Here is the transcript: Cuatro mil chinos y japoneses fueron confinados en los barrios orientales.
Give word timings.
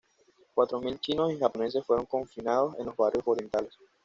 Cuatro 0.55 0.81
mil 0.81 0.99
chinos 0.99 1.31
y 1.31 1.37
japoneses 1.37 1.85
fueron 1.85 2.07
confinados 2.07 2.73
en 2.79 2.87
los 2.87 2.97
barrios 2.97 3.21
orientales. 3.27 3.77